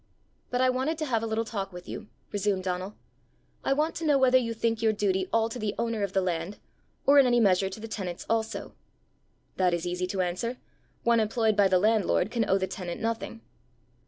[0.49, 2.95] "But I wanted to have a little talk with you," resumed Donal.
[3.63, 6.23] "I want to know whether you think your duty all to the owner of the
[6.23, 6.57] land,
[7.05, 8.73] or in any measure to the tenants also."
[9.57, 10.57] "That is easy to answer:
[11.03, 13.41] one employed by the landlord can owe the tenant nothing."